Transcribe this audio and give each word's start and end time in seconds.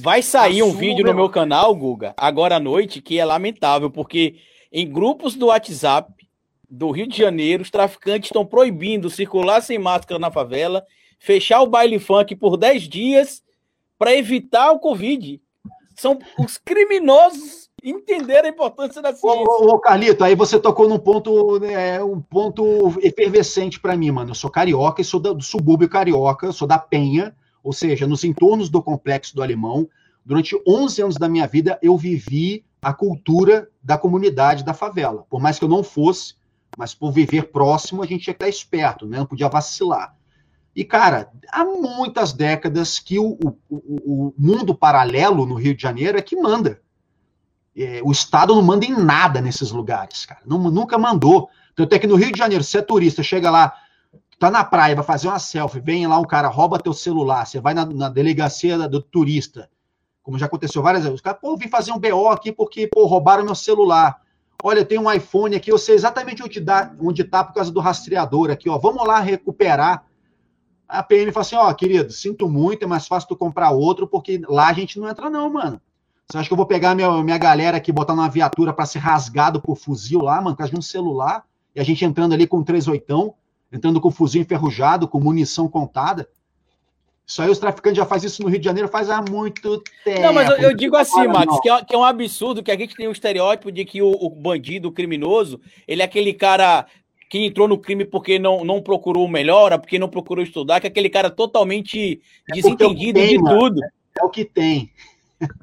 Vai 0.00 0.22
sair 0.22 0.62
um 0.62 0.72
vídeo 0.72 1.04
no 1.04 1.14
meu 1.14 1.28
canal, 1.28 1.74
Guga, 1.74 2.14
agora 2.16 2.56
à 2.56 2.60
noite, 2.60 3.02
que 3.02 3.18
é 3.18 3.24
lamentável, 3.24 3.90
porque 3.90 4.36
em 4.72 4.90
grupos 4.90 5.34
do 5.34 5.46
WhatsApp 5.46 6.12
do 6.68 6.90
Rio 6.90 7.06
de 7.06 7.18
Janeiro, 7.18 7.62
os 7.62 7.70
traficantes 7.70 8.28
estão 8.28 8.46
proibindo 8.46 9.10
circular 9.10 9.60
sem 9.60 9.78
máscara 9.78 10.18
na 10.18 10.30
favela, 10.30 10.86
fechar 11.18 11.60
o 11.60 11.66
baile 11.66 11.98
funk 11.98 12.34
por 12.36 12.56
10 12.56 12.84
dias 12.84 13.42
para 13.98 14.14
evitar 14.14 14.70
o 14.70 14.78
Covid. 14.78 15.40
São 15.96 16.18
os 16.38 16.56
criminosos 16.56 17.68
entenderam 17.82 18.46
a 18.46 18.50
importância 18.52 19.02
da 19.02 19.12
ciência. 19.12 19.28
Ô, 19.28 19.66
ô, 19.66 19.74
ô 19.74 19.78
Carlito, 19.78 20.22
aí 20.22 20.34
você 20.34 20.58
tocou 20.58 20.88
num 20.88 20.98
ponto, 20.98 21.58
né, 21.58 22.02
um 22.02 22.20
ponto 22.20 22.94
efervescente 23.02 23.80
para 23.80 23.96
mim, 23.96 24.10
mano. 24.10 24.30
Eu 24.30 24.34
sou 24.34 24.50
carioca 24.50 25.00
e 25.00 25.04
sou 25.04 25.18
do 25.18 25.42
subúrbio 25.42 25.88
carioca, 25.88 26.52
sou 26.52 26.68
da 26.68 26.78
Penha, 26.78 27.34
ou 27.62 27.72
seja, 27.72 28.06
nos 28.06 28.24
entornos 28.24 28.68
do 28.68 28.82
complexo 28.82 29.34
do 29.34 29.42
Alemão. 29.42 29.88
Durante 30.24 30.60
11 30.66 31.02
anos 31.02 31.16
da 31.16 31.28
minha 31.28 31.46
vida, 31.46 31.78
eu 31.82 31.96
vivi 31.96 32.64
a 32.82 32.92
cultura 32.92 33.68
da 33.82 33.98
comunidade 33.98 34.64
da 34.64 34.74
favela. 34.74 35.24
Por 35.28 35.40
mais 35.40 35.58
que 35.58 35.64
eu 35.64 35.68
não 35.68 35.82
fosse, 35.82 36.34
mas 36.76 36.94
por 36.94 37.12
viver 37.12 37.50
próximo, 37.50 38.02
a 38.02 38.06
gente 38.06 38.24
tinha 38.24 38.34
que 38.34 38.44
estar 38.44 38.48
esperto, 38.48 39.06
né? 39.06 39.18
não 39.18 39.26
podia 39.26 39.48
vacilar. 39.48 40.14
E, 40.74 40.84
cara, 40.84 41.30
há 41.50 41.64
muitas 41.64 42.32
décadas 42.32 42.98
que 42.98 43.18
o, 43.18 43.36
o, 43.40 43.56
o 43.68 44.34
mundo 44.38 44.74
paralelo 44.74 45.44
no 45.44 45.56
Rio 45.56 45.74
de 45.74 45.82
Janeiro 45.82 46.16
é 46.16 46.22
que 46.22 46.36
manda. 46.36 46.80
É, 47.76 48.00
o 48.04 48.12
Estado 48.12 48.54
não 48.54 48.62
manda 48.62 48.84
em 48.84 48.96
nada 48.96 49.40
nesses 49.40 49.70
lugares, 49.70 50.24
cara. 50.26 50.40
Não, 50.46 50.58
nunca 50.70 50.96
mandou. 50.96 51.48
Tanto 51.74 51.94
é 51.94 51.98
que 51.98 52.06
no 52.06 52.16
Rio 52.16 52.32
de 52.32 52.38
Janeiro, 52.38 52.62
se 52.62 52.78
é 52.78 52.82
turista, 52.82 53.22
chega 53.22 53.50
lá, 53.50 53.74
tá 54.38 54.50
na 54.50 54.64
praia, 54.64 54.94
vai 54.94 55.04
fazer 55.04 55.28
uma 55.28 55.38
selfie, 55.38 55.80
vem 55.80 56.06
lá 56.06 56.18
um 56.18 56.24
cara, 56.24 56.48
rouba 56.48 56.78
teu 56.78 56.92
celular, 56.92 57.44
você 57.44 57.60
vai 57.60 57.74
na, 57.74 57.84
na 57.84 58.08
delegacia 58.08 58.88
do 58.88 59.00
turista, 59.02 59.68
como 60.22 60.38
já 60.38 60.46
aconteceu 60.46 60.82
várias 60.82 61.02
vezes, 61.02 61.16
os 61.16 61.20
caras, 61.20 61.40
pô, 61.40 61.56
vim 61.56 61.68
fazer 61.68 61.92
um 61.92 61.98
BO 61.98 62.28
aqui 62.28 62.52
porque, 62.52 62.86
pô, 62.86 63.06
roubaram 63.06 63.44
meu 63.44 63.54
celular. 63.54 64.20
Olha, 64.62 64.84
tem 64.84 64.98
um 64.98 65.10
iPhone 65.10 65.56
aqui, 65.56 65.72
eu 65.72 65.78
sei 65.78 65.94
exatamente 65.94 66.42
onde, 66.42 66.60
dá, 66.60 66.92
onde 67.00 67.24
tá 67.24 67.42
por 67.42 67.54
causa 67.54 67.72
do 67.72 67.80
rastreador 67.80 68.50
aqui, 68.50 68.68
ó. 68.68 68.76
Vamos 68.78 69.06
lá 69.06 69.18
recuperar. 69.18 70.04
A 70.86 71.02
PM 71.02 71.32
fala 71.32 71.42
assim, 71.42 71.56
ó, 71.56 71.72
querido, 71.72 72.12
sinto 72.12 72.48
muito, 72.48 72.84
é 72.84 72.86
mais 72.86 73.06
fácil 73.06 73.28
tu 73.28 73.36
comprar 73.36 73.70
outro, 73.70 74.06
porque 74.06 74.42
lá 74.48 74.68
a 74.68 74.72
gente 74.72 74.98
não 74.98 75.08
entra 75.08 75.30
não, 75.30 75.50
mano. 75.50 75.80
Você 76.28 76.38
acha 76.38 76.48
que 76.48 76.52
eu 76.52 76.56
vou 76.56 76.66
pegar 76.66 76.94
minha, 76.94 77.10
minha 77.22 77.38
galera 77.38 77.78
aqui, 77.78 77.90
botar 77.90 78.14
numa 78.14 78.28
viatura 78.28 78.72
para 78.72 78.86
ser 78.86 78.98
rasgado 78.98 79.60
por 79.60 79.76
fuzil 79.76 80.20
lá, 80.20 80.36
mano, 80.36 80.50
por 80.50 80.58
causa 80.58 80.72
de 80.72 80.78
um 80.78 80.82
celular, 80.82 81.44
e 81.74 81.80
a 81.80 81.84
gente 81.84 82.04
entrando 82.04 82.34
ali 82.34 82.46
com 82.46 82.58
um 82.58 82.62
38, 82.62 83.34
entrando 83.72 84.00
com 84.00 84.10
fuzil 84.10 84.42
enferrujado, 84.42 85.08
com 85.08 85.18
munição 85.18 85.68
contada? 85.68 86.28
Isso 87.30 87.40
aí 87.40 87.48
os 87.48 87.60
traficantes 87.60 87.96
já 87.96 88.04
fazem 88.04 88.26
isso 88.26 88.42
no 88.42 88.48
Rio 88.48 88.58
de 88.58 88.64
Janeiro 88.64 88.88
faz 88.88 89.08
há 89.08 89.22
muito 89.22 89.84
tempo. 90.04 90.20
Não, 90.20 90.32
mas 90.32 90.50
eu, 90.50 90.56
eu 90.56 90.76
digo 90.76 90.96
assim, 90.96 91.28
Max, 91.28 91.60
que 91.60 91.70
é, 91.70 91.84
que 91.84 91.94
é, 91.94 91.98
um 91.98 92.02
absurdo 92.02 92.60
que 92.60 92.72
a 92.72 92.76
gente 92.76 92.96
tem 92.96 93.06
um 93.06 93.12
estereótipo 93.12 93.70
de 93.70 93.84
que 93.84 94.02
o, 94.02 94.10
o, 94.10 94.28
bandido, 94.28 94.88
o 94.88 94.92
criminoso, 94.92 95.60
ele 95.86 96.02
é 96.02 96.04
aquele 96.04 96.34
cara 96.34 96.86
que 97.28 97.46
entrou 97.46 97.68
no 97.68 97.78
crime 97.78 98.04
porque 98.04 98.36
não, 98.36 98.64
não 98.64 98.82
procurou 98.82 99.28
melhora, 99.28 99.78
porque 99.78 99.96
não 99.96 100.08
procurou 100.08 100.42
estudar, 100.42 100.80
que 100.80 100.88
é 100.88 100.90
aquele 100.90 101.08
cara 101.08 101.30
totalmente 101.30 102.20
é 102.50 102.52
desentendido 102.52 103.20
de 103.20 103.38
tudo. 103.38 103.80
É 104.20 104.24
o 104.24 104.28
que 104.28 104.44
tem. 104.44 104.90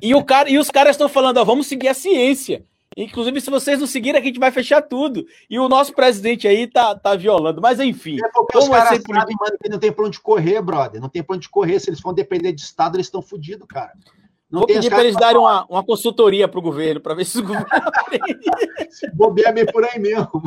E, 0.00 0.14
o 0.14 0.24
cara, 0.24 0.48
e 0.48 0.56
os 0.56 0.70
caras 0.70 0.92
estão 0.92 1.10
falando, 1.10 1.36
ó, 1.36 1.44
vamos 1.44 1.66
seguir 1.66 1.88
a 1.88 1.94
ciência. 1.94 2.64
Inclusive, 2.96 3.40
se 3.40 3.50
vocês 3.50 3.78
não 3.78 3.86
seguirem, 3.86 4.20
a 4.20 4.24
gente 4.24 4.40
vai 4.40 4.50
fechar 4.50 4.82
tudo. 4.82 5.24
E 5.48 5.58
o 5.58 5.68
nosso 5.68 5.94
presidente 5.94 6.48
aí 6.48 6.66
tá, 6.66 6.94
tá 6.94 7.14
violando. 7.14 7.60
Mas 7.60 7.78
enfim. 7.78 8.18
É 8.22 8.28
porque 8.32 8.58
os 8.58 8.68
caras 8.68 8.88
sempre... 8.88 9.14
sabem, 9.14 9.36
mano, 9.38 9.56
que 9.62 9.68
não 9.68 9.78
tem 9.78 9.92
pra 9.92 10.04
onde 10.04 10.20
correr, 10.20 10.60
brother. 10.60 11.00
Não 11.00 11.08
tem 11.08 11.22
pra 11.22 11.36
onde 11.36 11.48
correr. 11.48 11.78
Se 11.78 11.90
eles 11.90 12.00
for 12.00 12.12
depender 12.12 12.52
de 12.52 12.60
Estado, 12.60 12.96
eles 12.96 13.06
estão 13.06 13.22
fodidos, 13.22 13.66
cara. 13.68 13.92
Não 14.50 14.60
Vou 14.60 14.66
pedir 14.66 14.90
para 14.90 15.04
eles 15.04 15.14
darem 15.14 15.38
uma, 15.38 15.64
uma 15.66 15.84
consultoria 15.84 16.48
para 16.48 16.58
o 16.58 16.62
governo, 16.62 17.00
para 17.00 17.14
ver 17.14 17.24
se 17.24 17.38
o 17.38 17.42
governo 17.42 17.68
Se 18.90 19.08
bobear 19.12 19.54
bem 19.54 19.64
por 19.64 19.84
aí 19.84 20.00
mesmo. 20.00 20.26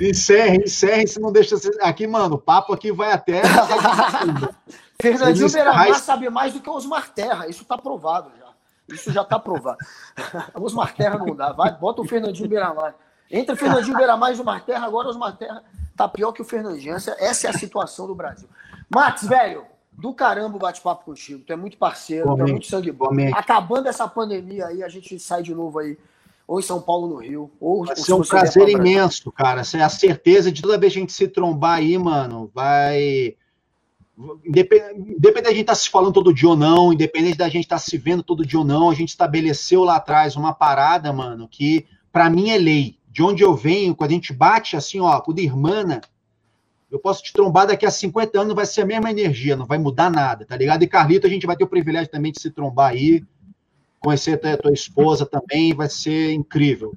encerre, 0.00 0.58
encerre, 0.58 1.08
se 1.08 1.20
não 1.20 1.32
deixa. 1.32 1.56
Aqui, 1.80 2.06
mano, 2.06 2.36
o 2.36 2.40
papo 2.40 2.72
aqui 2.72 2.92
vai 2.92 3.10
até. 3.10 3.42
Fernandinho 5.02 5.50
Beiramar 5.50 5.98
sabe 5.98 6.30
mais 6.30 6.52
do 6.52 6.60
que 6.60 6.70
Osmar 6.70 7.12
Terra, 7.12 7.48
isso 7.48 7.62
está 7.62 7.76
provado 7.76 8.30
já. 8.38 8.49
Isso 8.92 9.12
já 9.12 9.22
está 9.22 9.38
provado. 9.38 9.78
Osmar 10.54 10.94
Terra 10.94 11.18
não 11.18 11.34
dá. 11.34 11.52
Vai, 11.52 11.72
bota 11.76 12.02
o 12.02 12.04
Fernandinho 12.06 12.48
Beiramar. 12.48 12.94
Entre 13.30 13.54
o 13.54 13.56
Fernandinho 13.56 13.96
Beiramar 13.96 14.30
e 14.30 14.32
o 14.32 14.38
Osmar 14.38 14.64
Terra, 14.64 14.86
agora 14.86 15.06
o 15.06 15.10
Osmar 15.10 15.36
Terra 15.36 15.62
tá 15.96 16.08
pior 16.08 16.32
que 16.32 16.42
o 16.42 16.44
Fernandinho. 16.44 16.94
Essa, 16.94 17.16
essa 17.18 17.46
é 17.46 17.50
a 17.50 17.52
situação 17.52 18.06
do 18.06 18.14
Brasil. 18.14 18.48
Max, 18.88 19.26
velho, 19.26 19.64
do 19.92 20.12
caramba 20.14 20.56
o 20.56 20.58
bate-papo 20.58 21.04
contigo. 21.04 21.44
Tu 21.46 21.52
é 21.52 21.56
muito 21.56 21.76
parceiro, 21.76 22.34
tu 22.34 22.42
é 22.42 22.50
muito 22.50 22.66
sangue 22.66 22.90
bom. 22.90 23.10
Acabando 23.34 23.88
essa 23.88 24.08
pandemia 24.08 24.66
aí, 24.66 24.82
a 24.82 24.88
gente 24.88 25.18
sai 25.18 25.42
de 25.42 25.54
novo 25.54 25.78
aí, 25.78 25.96
ou 26.46 26.58
em 26.58 26.62
São 26.62 26.80
Paulo, 26.80 27.06
no 27.06 27.16
Rio. 27.16 27.50
Ou, 27.60 27.84
vai 27.84 27.94
ser 27.94 28.14
um 28.14 28.22
prazer 28.22 28.68
imenso, 28.68 29.30
cara. 29.30 29.60
Essa 29.60 29.78
é 29.78 29.82
a 29.82 29.88
certeza 29.88 30.50
de 30.50 30.62
toda 30.62 30.78
vez 30.78 30.92
que 30.92 30.98
a 30.98 31.02
gente 31.02 31.12
se 31.12 31.28
trombar 31.28 31.78
aí, 31.78 31.96
mano, 31.96 32.50
vai 32.52 33.36
independente 34.44 35.42
da 35.42 35.50
gente 35.50 35.60
estar 35.60 35.72
tá 35.72 35.74
se 35.74 35.88
falando 35.88 36.12
todo 36.12 36.34
dia 36.34 36.48
ou 36.48 36.56
não, 36.56 36.92
independente 36.92 37.38
da 37.38 37.48
gente 37.48 37.64
estar 37.64 37.76
tá 37.76 37.82
se 37.82 37.96
vendo 37.96 38.22
todo 38.22 38.44
dia 38.44 38.58
ou 38.58 38.64
não, 38.64 38.90
a 38.90 38.94
gente 38.94 39.10
estabeleceu 39.10 39.84
lá 39.84 39.96
atrás 39.96 40.36
uma 40.36 40.52
parada, 40.52 41.12
mano, 41.12 41.48
que 41.48 41.86
para 42.12 42.28
mim 42.28 42.50
é 42.50 42.58
lei. 42.58 42.98
De 43.08 43.22
onde 43.22 43.42
eu 43.42 43.54
venho, 43.56 43.94
quando 43.94 44.10
a 44.10 44.14
gente 44.14 44.32
bate 44.32 44.76
assim, 44.76 45.00
ó, 45.00 45.18
com 45.20 45.32
irmã, 45.36 46.00
eu 46.90 46.98
posso 46.98 47.22
te 47.22 47.32
trombar 47.32 47.66
daqui 47.66 47.84
a 47.84 47.90
50 47.90 48.40
anos, 48.40 48.54
vai 48.54 48.66
ser 48.66 48.82
a 48.82 48.86
mesma 48.86 49.10
energia, 49.10 49.56
não 49.56 49.66
vai 49.66 49.78
mudar 49.78 50.10
nada, 50.10 50.44
tá 50.44 50.56
ligado? 50.56 50.82
E 50.82 50.88
Carlito, 50.88 51.26
a 51.26 51.30
gente 51.30 51.46
vai 51.46 51.56
ter 51.56 51.64
o 51.64 51.68
privilégio 51.68 52.10
também 52.10 52.30
de 52.30 52.40
se 52.40 52.50
trombar 52.50 52.90
aí, 52.90 53.24
conhecer 53.98 54.44
a 54.46 54.56
tua 54.56 54.72
esposa 54.72 55.26
também, 55.26 55.74
vai 55.74 55.88
ser 55.88 56.32
incrível. 56.32 56.94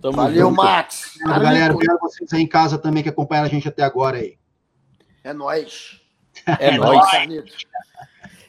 Tamo 0.00 0.16
Valeu, 0.16 0.48
junto. 0.48 0.62
Max. 0.62 1.18
Galera, 1.20 1.74
obrigado 1.74 1.98
vocês 2.00 2.32
aí 2.32 2.42
em 2.42 2.46
casa 2.46 2.78
também 2.78 3.02
que 3.02 3.08
acompanharam 3.08 3.48
a 3.48 3.50
gente 3.50 3.68
até 3.68 3.82
agora 3.82 4.18
aí. 4.18 4.36
É 5.24 5.32
nóis. 5.32 5.99
É, 6.46 6.66
é 6.68 6.78
nóis. 6.78 7.06